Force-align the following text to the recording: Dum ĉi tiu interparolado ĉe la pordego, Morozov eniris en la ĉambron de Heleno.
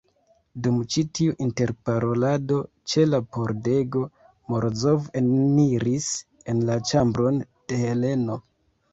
Dum 0.65 0.77
ĉi 0.93 1.01
tiu 1.17 1.33
interparolado 1.47 2.55
ĉe 2.93 3.03
la 3.09 3.19
pordego, 3.35 4.01
Morozov 4.53 5.05
eniris 5.21 6.07
en 6.55 6.63
la 6.71 6.79
ĉambron 6.93 7.37
de 7.51 7.79
Heleno. 7.83 8.39